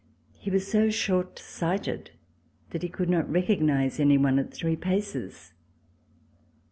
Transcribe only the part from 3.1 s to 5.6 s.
recognize any one at three paces.